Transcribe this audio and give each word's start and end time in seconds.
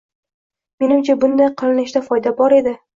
Menimcha, 0.85 1.17
bunday 1.27 1.53
qilinishida 1.63 2.05
foyda 2.11 2.39
bor 2.45 2.61
edi. 2.63 2.79